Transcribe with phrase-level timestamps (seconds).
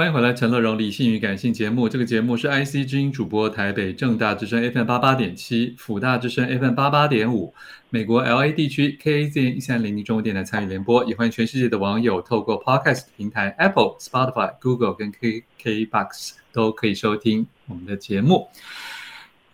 [0.00, 1.86] 欢迎回来，陈乐融理性与感性节目。
[1.86, 7.52] 这个节目是 IC 之音主播，台北正大之声 FM 八八点七，辅大之声 FM 八八点五，
[7.90, 11.04] 美国 LA 地区 KAZN 一三零零中文电台参与联播。
[11.04, 18.48] 也欢迎全世界的网友透过 Podcast 平台 Apple、Spotify、Google 跟 KKBox 都可以收听我们的节目。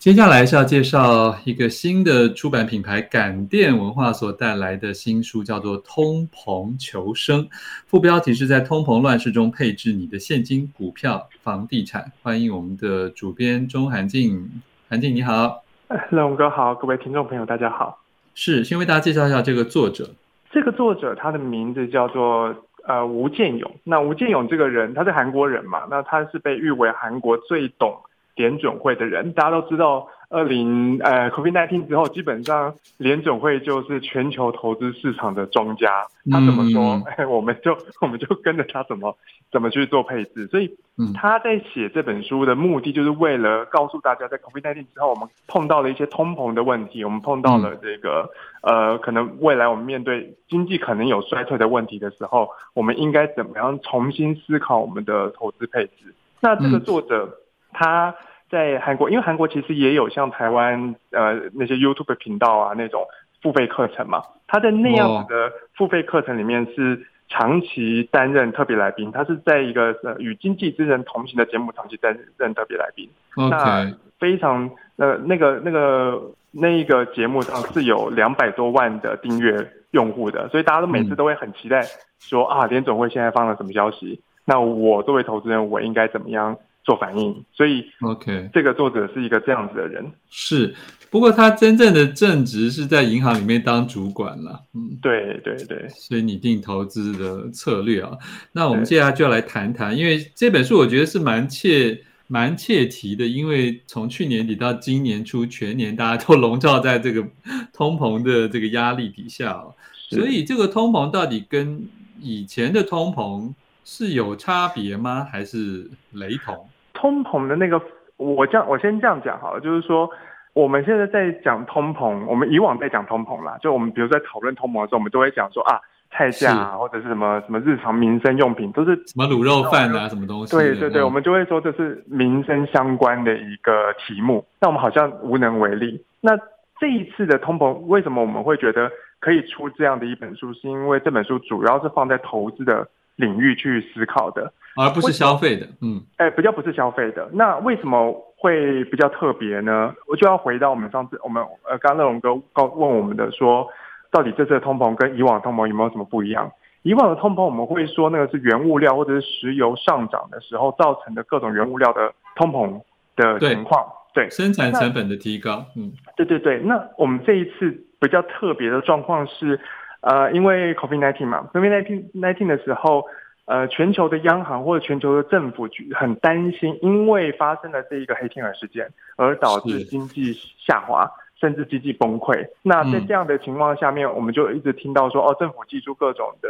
[0.06, 7.42] 接下来是要介绍一个新的出版品牌感电文化所带来的新书，叫做《通膨求生》，
[7.88, 12.12] 副标题是在通膨乱世中配置你的现金、股票、房地产。
[12.22, 14.48] 欢迎我们的主编钟韩静，
[14.88, 17.98] 韩静你好，乐融哥好，各位听众朋友大家好。
[18.36, 20.08] 是，先为大家介绍一下这个作者。
[20.52, 22.54] 这个作者他的名字叫做
[22.86, 23.68] 呃吴建勇。
[23.82, 25.82] 那吴建勇这个人，他是韩国人嘛？
[25.90, 27.92] 那他是被誉为韩国最懂。
[28.36, 39.16] 联准会的人，大家都知道，二零呃，COVID-19 之后，基本上联准会就是全球投资市场的庄家，他怎么说，嗯、 我们就 我们就跟着他怎么
[39.50, 40.46] 怎么去做配置。
[40.48, 40.70] 所以
[41.14, 48.28] 他在写这本书的目的，就是为了告诉大家，在 COVID-19 之后，我们碰到了一些通膨的问题，我们碰到了这个
[48.60, 56.14] 呃，可能未来我们面对经济可能有衰退的问题的时候，我们应该怎么样重新思考我们的投资配置。
[56.40, 57.38] 那这个作者。
[57.76, 58.14] 嗯他
[58.48, 63.06] 在韩国，因为韩国其实也有像台湾呃那些 YouTube 频道啊那种
[63.42, 64.22] 付费课程嘛。
[64.46, 73.10] 他在那样子的付费课程里面是长期担任特别来宾，他是在一个呃与经济之人同行的节目长期担任特别来宾。
[73.36, 81.82] 那非常呃那个那个那一个节目上是有两百多万的订阅用户的，所以大家都每次都会很期待
[82.20, 86.56] 说、嗯、啊联总会现在放了什么消息，那我作为投资人我应该怎么样？
[86.86, 90.08] 做反应，所以 OK，这个作者是一个这样子的人。
[90.30, 90.72] 是，
[91.10, 94.62] 不过他真正的正职是在银行里面当主管了。
[94.72, 98.16] 嗯，对对对，所以拟定投资的策略啊。
[98.52, 107.26] 那我们接下来就要来谈谈，因为这本书我觉得是蛮切蛮切题的，因为从去年底到今年初，全年大家都笼罩在这个
[107.72, 109.74] 通膨的这个压力底下哦，
[110.08, 111.84] 所以这个通膨到底跟
[112.20, 113.52] 以前的通膨
[113.84, 115.26] 是有差别吗？
[115.28, 116.68] 还是雷同？
[116.96, 117.80] 通膨的那个，
[118.16, 120.10] 我这样，我先这样讲好了，就是说，
[120.54, 125.78] 我们现在在讲通膨，我们以往在讲通膨啦，就我们比如在讨论通膨的时候，我们都会讲说啊，
[126.10, 130.56] 菜价啊，或者是什么什么日常民生用品，都是什么卤肉饭啊，什么东西？
[130.56, 136.02] 对对对，我们就会说这是民生相关的一个题目，但我们好像无能为力。
[136.20, 136.36] 那
[136.80, 138.90] 这一次的通膨，为什么我们会觉得
[139.20, 140.52] 可以出这样的一本书？
[140.54, 144.52] 是因为这本书主要是放在投资的领域去思考的。
[144.78, 147.26] 而不是消费的，嗯，哎，比较不是消费的。
[147.32, 149.94] 那为什么会比较特别呢？
[150.06, 153.66] 我就要回到我们上次，我们呃，刚刚乐融哥告问我们的说，
[154.10, 156.52] 到底这次的通膨跟以往的通膨有没有什么不一样？
[156.82, 162.80] 以往的通膨我们会说那个是原物料或者是石油上涨的时候造成的各种原物料的通膨
[163.16, 163.82] 的情况，
[164.12, 166.60] 对，对，生产成本的提高，嗯，对对对。
[166.60, 169.58] 那我们这一次比较特别的状况是，
[170.06, 173.04] 呃，因为 COVID-19 嘛，COVID-19 19的时候。
[173.48, 181.08] 呃，全球的央行或者全球的政府很担心，因为发生了这一个黑天鹅事件，而导致经济下滑，
[181.40, 182.44] 甚至经济崩溃。
[182.62, 186.48] 那在这样的情况下面，嗯，我们就一直听到说，哦，政府祭出各种的。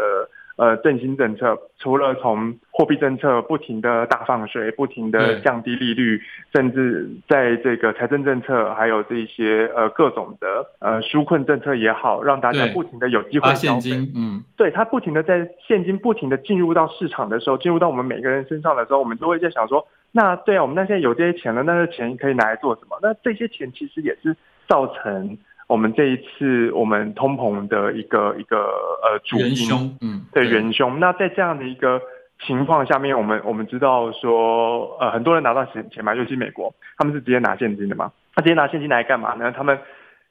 [0.57, 6.19] 呃，振兴政策除了从货币政策不停的大放水，不停的降低利率，
[6.55, 13.91] 甚至在这个财政政策，还有这些呃各种的呃纾困政策也好，让大家不停的有机会消费。
[14.15, 22.99] 嗯，对，它不停的在现金不停的进入到市场的时候，进入到我们每个人身上的时候，我们都会在想说，那对啊，我们那现在有这些钱了，那这钱可以拿来做什么？
[23.03, 24.35] 那这些钱其实也是
[24.67, 25.37] 造成。
[25.67, 28.57] 我们这一次我们通膨的一个一个
[29.03, 31.01] 呃主因，嗯，对，元凶。
[31.01, 32.01] 那在这样的一个
[32.47, 38.13] 情况下面，我们我们知道说，呃，很多人拿到钱钱嘛，尤其美国，他们是直接拿现金的嘛。
[38.37, 39.51] 他直接拿现金来干嘛呢？
[39.51, 39.77] 他们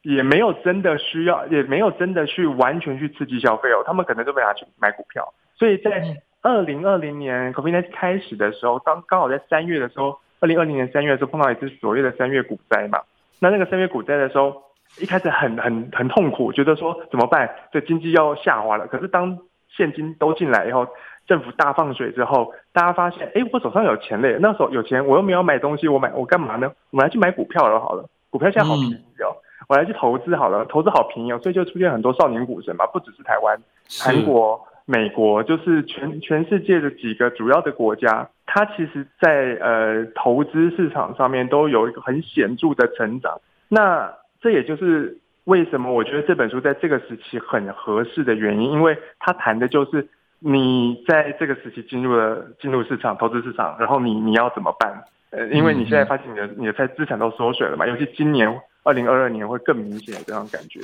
[0.00, 3.82] 也没有真的需要，也没有真的去完全去刺激消费哦。
[3.84, 5.34] 他们可能都会拿去买股票。
[5.58, 6.02] 所以在
[6.40, 13.00] 二零二零年 COVID 开始的时候，当刚好在三月的时候，二零二零年三月的时候碰到一次所谓的三月股灾嘛。
[13.38, 14.64] 那那个三月股灾的时候。
[15.00, 17.50] 一开始很很很痛苦，觉得说怎么办？
[17.72, 18.86] 这经济要下滑了。
[18.86, 19.38] 可是当
[19.68, 20.86] 现金都进来以后，
[21.26, 24.38] 政府大放水之后，大家发现，哎，我手上有钱嘞。
[24.40, 26.72] 那时候有钱，我又没有买东西，我买我干嘛呢？
[26.90, 29.28] 我来去买股票了好了，股票现在好便宜哦。
[29.34, 31.38] 嗯、我来去投资好了，投资好便宜哦。
[31.42, 33.58] 所以就出现很多少年股神嘛，不只是台湾、
[34.00, 43.38] 韩国、美国，就是全全世界的几个主要的国家，它其实在呃投资市场上面都有一个很显著的成长。
[43.68, 50.06] 那这也就是为什么我觉得这本书在这个时期很合适的原因，因为它谈的就是
[50.38, 55.04] 你在这个时期进入了进入市场投资市场，然后你你要怎么办？
[55.30, 58.48] 呃，因为你现在发现你的你的资资产都缩水了嘛，尤其今年
[58.84, 60.80] 二零二二年会更明显的这样感觉。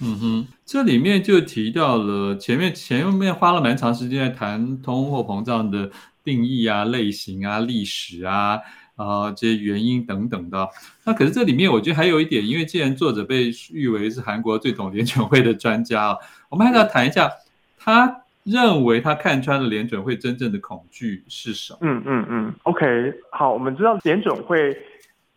[0.00, 5.90] 嗯哼，这里面就提到了前面前面花了蛮长时间在谈通货膨胀的
[6.24, 8.58] 定义啊、类型啊、历史啊。
[9.02, 10.68] 啊、呃，这些原因等等的，
[11.04, 16.16] 那可是这里面我觉得还有一点，因为既然作者被誉为是韩国最懂联准会的专家啊，
[16.48, 17.30] 我们还是要谈一下，
[17.78, 21.78] 他认为他看穿了联准会真正的恐惧是什么？
[21.82, 22.86] 嗯嗯嗯，OK，
[23.30, 24.76] 好，我们知道联准会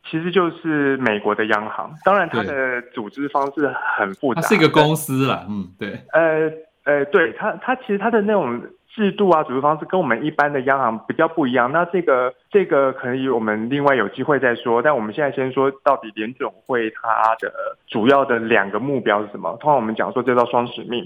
[0.10, 6.52] 其实就是美国的央行，当然它的组织方式很复杂，它是一个公司啦，嗯，对，呃
[6.84, 8.62] 呃，对它它其实它的那种。
[8.96, 11.70] 制度啊，组织方式跟我们一般的央行比较不一样。
[11.74, 14.82] 那这个这个可以我们另外有机会再说。
[14.82, 17.52] 但我们现在先说到底联准会它的
[17.88, 19.52] 主要的两个目标是什么？
[19.60, 21.06] 通常我们讲说这叫双使命。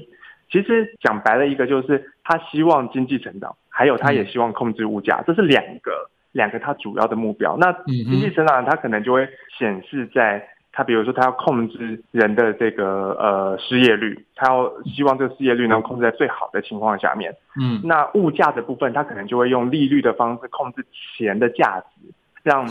[0.51, 5.91] 其实讲白了一个就是他希望经济成长，还有他也希望控制物价，这是两个
[6.31, 7.57] 两个他主要的目标。
[7.57, 9.27] 那经济成长它可能就会
[9.57, 10.47] 显示在。
[10.79, 17.35] 他比如说，他要控制人的这个呃失业率，他要希望这个失业率能控制在最好的情况下面。
[17.59, 20.85] 嗯，那物价的部分，他可能就会用利率的方式控制
[21.17, 22.65] 钱的价值，让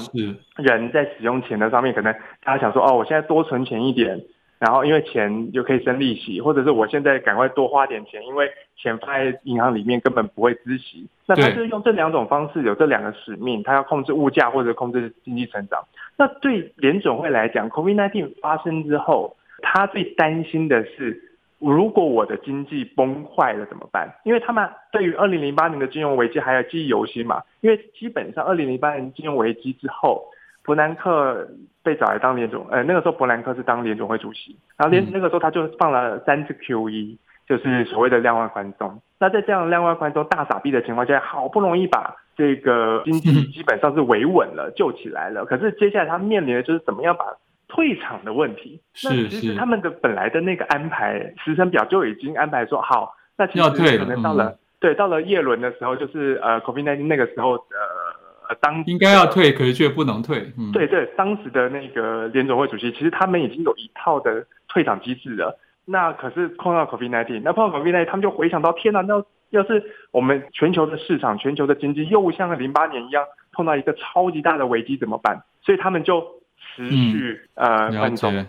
[0.56, 4.19] 人在使用钱的上面，可能他想说，哦，我现在多存钱一点。
[4.58, 11.06] 然后因为钱就可以生利息，或者是我现在赶快多花点钱，因为钱放在银行里面根本不会孳息。
[11.26, 15.82] 那他就是用这两种方式，有这两个使命，他要控制物价或者控制经济成长。
[16.16, 21.20] 那对联总会来讲，COVID-19 发生之后，他最担心的是，
[21.58, 24.08] 如果我的经济崩坏了怎么办？
[24.25, 27.42] 因为他们对于二零零八年的金融危机还有记忆犹新嘛。
[27.60, 30.25] 因为基本上二零零八年金融危机之后。
[30.64, 31.48] 伯南克
[31.82, 37.16] 被找来当联总，呃，那个时候伯南克是当联总会主席，然后联那个时候他就放了三次 QE，
[37.49, 39.00] 就是所谓的量化宽松。
[39.19, 45.45] 那在这样量化宽松大傻逼的情况下，好不容易把这个经济 基本上是维稳了，救起来了。
[45.45, 47.25] 可是接下来他面临的就是怎么样把
[47.67, 48.81] 退场的问题。
[49.03, 58.19] 那其实他们的本来的那个安排时程表就已经安排说好，那其实可能到了对到了叶伦的时候，就是呃 COVID-19 那个时候呃。
[58.49, 60.50] 呃，当应该要退，可是却不能退。
[60.56, 65.59] 嗯，对对，当时的那个联总会主席，其实他们已经有一套的退场机制了。
[65.90, 75.43] 那可是碰到 COVID-19，那碰到 COVID-19，他们就回想到，天哪，那要是我们全球的市场、全球的经济又像零八年一样碰到一个超级大的危机怎么办？
[75.62, 76.20] 所以他们就
[76.58, 78.46] 持续、嗯、呃跟踪。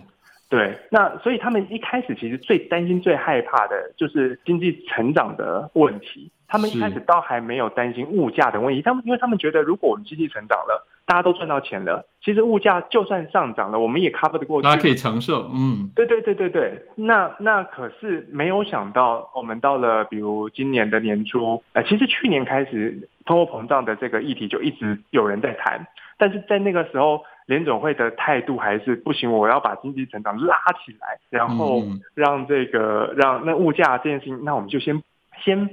[0.50, 6.30] 对，那所以他们一开始其实最担心、最害怕的就是经济成长的问题。
[6.50, 15.48] 他们一开始倒还没有担心物价的问题，他们因为他们觉得，如果我们经济成长了，大家都赚到钱了，其实物价就算上涨了，我们也 cover 得过去，大家可以承受。
[15.54, 16.84] 嗯，对对对对对。
[16.96, 25.86] 那那可是没有想到，我们到了比如今年的年初，呃，其实去年开始通货膨胀的这个议题就一直有人在谈，
[26.18, 31.80] 但是在那个时候，联总会的态度还是不行，我要把经济成长拉起来，然后
[32.14, 35.00] 让这个让那物价这件事情，那我们就先。
[35.42, 35.68] 先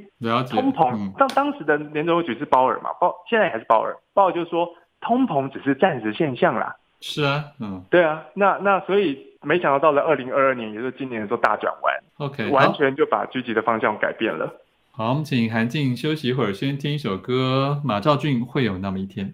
[0.50, 4.68] 通膨，当当时的联储局是鲍尔嘛，鲍现在还是鲍尔，鲍尔就说
[5.02, 6.76] 通膨只是暂时现象啦。
[7.00, 14.52] 是啊，嗯，对啊，那那所以没想到到了二零二二年，也就是今年的时候大转弯，OK，完全就把聚集的方向改变了。
[14.92, 19.34] 好，我们请韩静休息一会儿，先听一首歌，马兆俊会有那么一天。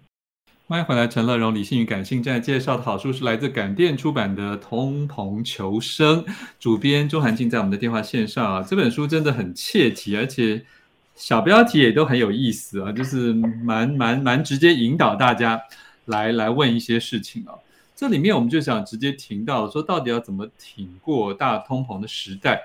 [0.66, 6.24] 欢迎回来，陈乐荣理性与感性在介绍的好书是来自感电出版的《通膨求生》，
[6.58, 8.62] 主编钟涵静在我们的电话线上啊。
[8.66, 10.64] 这本书真的很切题，而且
[11.14, 15.60] 小标题也都很有意思啊，就是蛮蛮蛮直接引导大家
[16.06, 17.52] 来来问一些事情啊。
[17.94, 22.62] 这里面我们就想直接听到说，到底要怎么挺过大通膨的时代？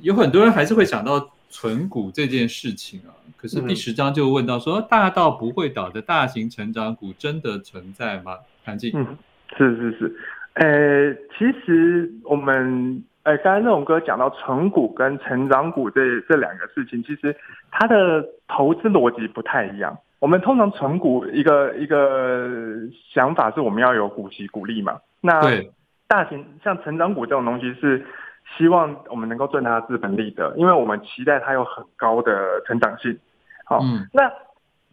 [0.00, 1.30] 有很多人还是会想到。
[1.48, 8.36] 存股这件事情啊，可是第十章就问到说，大到不会倒的大型成长股真的存在吗？
[8.64, 9.16] 韩静，嗯，
[9.56, 10.16] 是是是，
[10.54, 17.34] 呃，其实我们呃，刚才那种哥讲到存股跟成长股这这两个事情，其实
[17.70, 19.96] 它的投资逻辑不太一样。
[20.18, 22.76] 我们通常存股一个一个
[23.12, 25.40] 想法是我们要有股息股利嘛，那
[26.06, 28.04] 大型像成长股这种东西是。
[28.56, 33.18] 希望我们能够赚它的资本利得，因为我们期待它有很高的成长性。
[33.64, 34.32] 好，嗯、那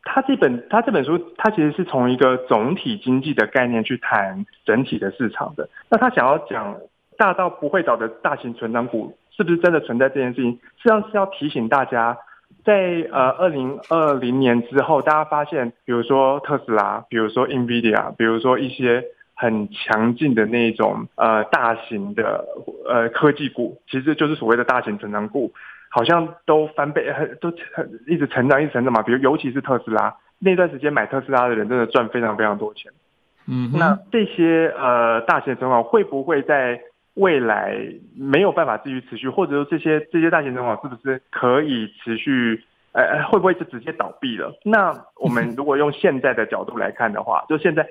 [0.03, 5.69] 他这本他这本书，他其实是从一个总体经济的概念去谈整体的市场的。
[5.89, 6.75] 那他想要讲
[7.17, 10.51] 大到不会倒的大型成长股是不是真的存在这件事情？
[10.51, 12.17] 实际上是要提醒大家，
[12.63, 19.05] 在呃二零二零年之后，大家发现，比如说特斯拉，比如说 NVIDIA，比如说一些。
[19.35, 22.43] 很强劲的那种呃大型的
[22.87, 25.53] 呃科技股，其实就是所谓的大型成长股。
[25.87, 29.01] 好像都翻倍，很都很一直成长，一直成长嘛。
[29.01, 32.91] 比如尤其是特斯拉那段时间买特斯拉的人，真的赚非常非常多钱。
[33.47, 36.81] 嗯，那这些呃大型存款会不会在
[37.13, 37.77] 未来
[38.13, 42.61] 没有办法继续持续，或者说这些这些大型存款是不是可以持续？
[42.91, 44.57] 呃，会不会就直接倒闭了？
[44.63, 47.85] 那我们如果用现在的角度来看的话，就现在，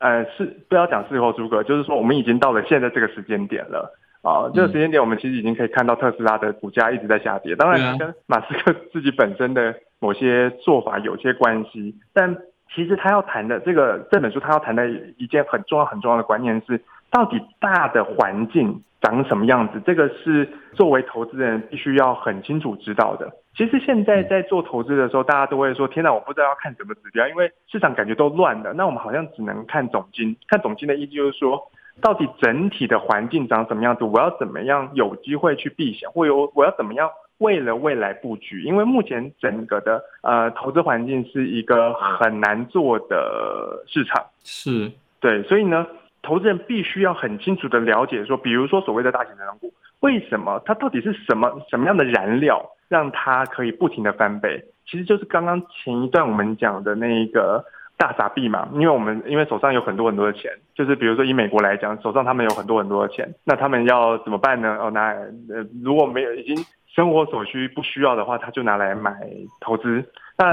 [0.00, 4.52] 呃，是不要讲事后诸葛，就是说我们已经到了现在这个时间点了啊、呃。
[4.54, 7.54] 这个时间点，我们其实已经可以看到特斯拉的股价一直在下跌。
[7.54, 12.34] 当然，跟马斯克自己本身的某些做法有些关系，但
[12.74, 14.88] 其实他要谈的这个这本书，他要谈的
[15.18, 16.80] 一件很重要很重要的观念是，
[17.10, 19.80] 到底大的环境长什么样子？
[19.84, 23.30] 这个是作为投资人必须要很清楚知道的。
[23.56, 31.60] 其实现在在做投资的时候，大家都会说：“天哪，我不知道要看什么指标，因为市场感觉都乱了。”那我们好像只能看总金，看总金的意思就是说，
[32.00, 34.04] 到底整体的环境长什么样子？
[34.04, 38.62] 我要怎么样有机会去避险，或有我要怎么样为了未来布局？
[38.62, 44.90] 因为目前整个的呃投资环境是一个很难做的市场，是
[45.20, 45.86] 对，所以呢。
[46.22, 54.62] 投资人必须要很清楚的了解说，比如说所谓的大型成长股，为什么它到底是什么什么样的燃料，让它可以不停的翻倍？
[54.84, 57.64] 其实就是刚刚前一段我们讲的那个
[57.96, 64.76] 大傻币嘛，因为我们因为手上有很多很多的钱，就是比如说以美国来讲，手上他们有很多很多的钱，那他们要怎么办呢？
[64.80, 66.56] 哦，拿呃如果没有已经
[66.94, 69.12] 生活所需不需要的话，他就拿来买
[69.60, 70.04] 投资，
[70.36, 70.50] 那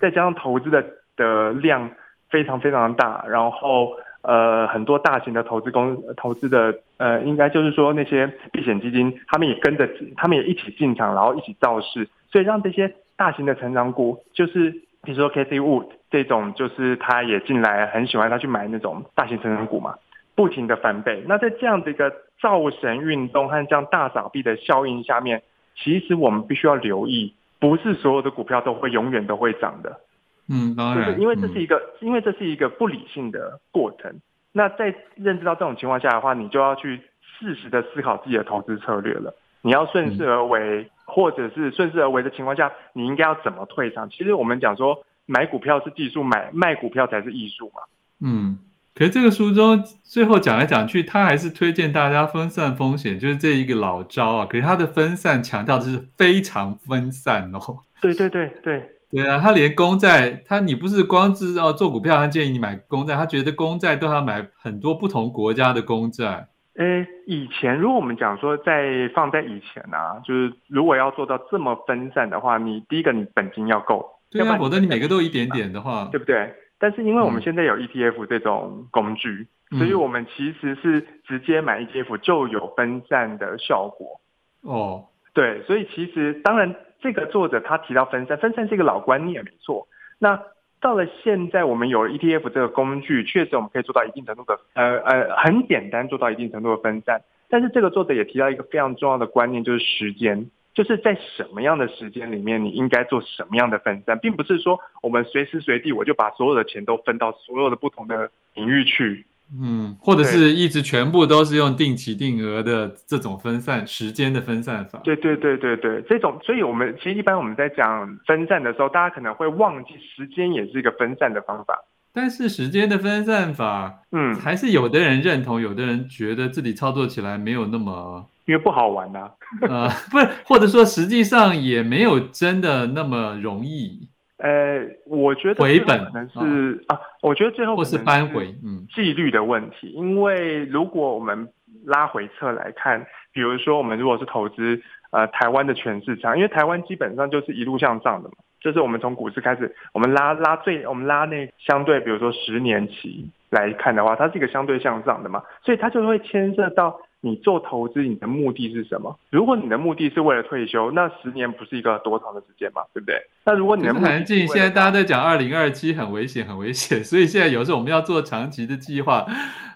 [0.00, 0.82] 再加上投资的
[1.16, 1.90] 的量
[2.30, 3.90] 非常非常大，然后。
[4.24, 14.70] 呃，很多大型的投资公投资的，呃，应该就是说那些避险基金，他们也跟着，他们也一起进场，然后一起造势，所以让这些大型的成长股，就是
[15.02, 19.94] 比如说 Cathie Wood 这种，就是他也进来，很喜欢他去买那种大型成长股嘛，
[20.34, 21.22] 不停的翻倍。
[21.26, 25.42] 那在这样的一个造神运动和这样大撒币的效应下面，
[25.76, 30.00] 其实我们必须要留意，不是所有的股票都会永远都会涨的。
[30.48, 34.20] 嗯，当然，就是因为这是一个，嗯、因为这是一个不理性的过程。
[34.52, 39.34] 那在认知到这种情况下的话，你就要去适时的思考自己的投资策略了。
[39.62, 44.08] 你要顺势而为，嗯、或者是顺势而为的情况下，你应该要怎么退场？
[44.10, 47.82] 其实我们讲说，买股票是技术，买卖股票才是艺术嘛。
[48.20, 48.58] 嗯，
[48.94, 54.46] 可是这个书中最后讲来讲去，他还是推荐大家分散风险，就是这一个老招啊。
[54.46, 57.78] 可是他的分散强调的是非常分散哦。
[58.02, 58.90] 对对对对。
[59.14, 66.48] 对啊，他连公债，他你不是光知道做股票，他建议你买公债，他觉得公债都要买很多不同国家的公债。
[66.76, 76.52] 诶，以前如果我们讲说在放在以前啊，就是如果要做到这么分散的话，你第一个你本金要够，对啊，否则你每个都一点点的话，对不对？
[76.80, 84.20] 但是因为我们现在有 ETF 这种工具，嗯、所以我们其实是直接买 ETF 就有分散的效果。
[84.62, 86.74] 哦，对，所以其实当然。
[87.04, 89.86] 这个作者他提到分散，分散是一个老观念，没错。
[90.18, 90.40] 那
[90.80, 97.20] 到了现在，我们有 ETF 这个工具，确实我们可以做到一定程度的，呃呃，很简单做到一定程度的分散。
[97.50, 109.26] 但是这个作者也提到一个非常重要的观念，就是时间，就是在什么样的时间里面，你应该做什么样的分散，并不是说我们随时随地我就把所有的钱都分到所有的不同的领域去。
[109.52, 115.00] 嗯，或者是一直全部都是用定期定额的这种分散时间的分散法。
[115.04, 121.78] 对对对对对，这种，所以我们其实一般我们在讲分散的时候，大家可能会忘记时间也是一个分散的方法。
[122.12, 129.30] 但是时间的分散法，嗯，还是有的人认同，有的人觉得自己操作起来没有那么，因为不好玩呐、啊。
[129.68, 134.08] 呃，不是，或者说实际上也没有真的那么容易。
[134.44, 139.88] 呃，我觉得回本可能是啊，我觉得最后或是扳回，嗯，纪律的问题。
[139.88, 141.48] 因为如果我们
[141.86, 144.78] 拉回侧来看，比如说我们如果是投资
[145.12, 157.00] 呃台湾的全市场，因为台湾基本上就是一路向上的嘛，就是我们从股市开始，我们拉拉最，我们拉那相对，比如说十年期来看的话，它是一个相对向上的嘛，所以它就会牵涉到。
[157.24, 159.18] 你做投资，你的目的是什么？
[159.30, 163.16] 如果你的目的是为了退休，那十年不是一个多长的时间嘛，对不对？
[163.46, 169.24] 那如果你的目的环境现在大家在讲二零二七很危险，很危险，所以现在有时候我们要做长期的计划。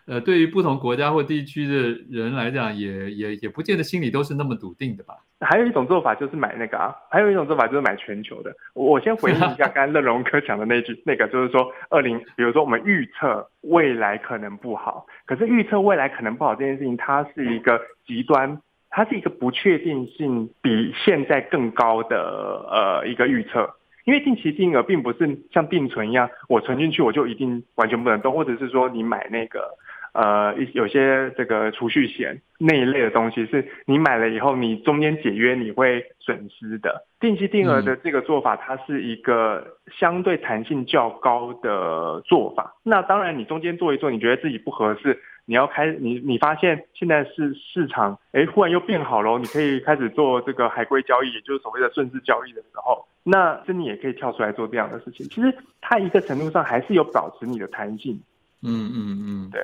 [0.09, 1.75] 呃，对于不同国家或地区的
[2.11, 5.13] 人来讲，也也也不见得心里都是那么笃定的吧。
[5.41, 8.51] 还有一种做法就是买那个啊，还有一种做法就是买全球的。
[8.73, 23.69] 我先回应一下 刚刚乐融哥讲的那句，那个就是说二零，比如说我们预测未来可能不好，可是预测未来可能不好这件事情，它是一个极端，它是一个不确定性比现在更高的呃一个预测。
[24.07, 29.69] 因为定期定额并不是像定存一样，我存进去我就一定完全不能动，或者是说你买那个。
[30.19, 37.07] 呃，一有些这个储蓄险那一类的东西，是你买了以后，你中间解约你会损失的。
[37.21, 39.65] 定期定额的这个做法，它是一个
[39.97, 42.75] 相对弹性较高的做法。
[42.83, 55.25] 那当然，你中间做一做，你觉得自己不合适，你要开你你发现现在是市场，哎，忽然又变好了，你可以开始做这个海归交易，也就是所谓的顺势交易的时候，那这你也可以跳出来做这样的事情。
[55.29, 58.21] 其实它一个程度上还是有保持你的弹性。
[58.65, 59.61] 嗯嗯嗯，对。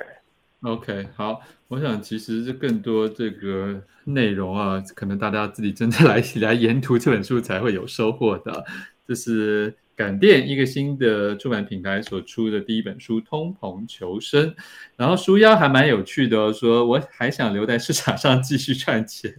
[0.61, 8.65] OK，好，我想其实这更多这个内容啊，可能大家自己真的 来来研读这本书才会有收获的。
[9.07, 14.49] 这是感电一个新的出版品牌所出的第一本书《通膨求生》，
[14.97, 19.35] 然后书腰还蛮有趣的哦，说我还想留在市场上继续赚钱，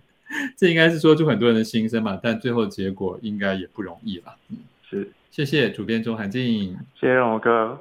[0.57, 4.37] 这应该是说出很多人的心声嘛，但最后结果应该也不容易了。
[4.51, 4.59] 嗯，
[4.89, 7.81] 是，谢谢主编钟涵静，谢谢荣哥。